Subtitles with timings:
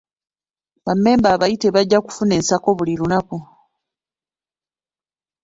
[0.85, 3.37] Bammemba abayite bajja kufunanga ensako buli lunaku.